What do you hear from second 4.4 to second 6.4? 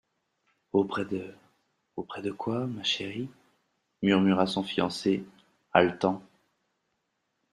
son fiancé, haletant.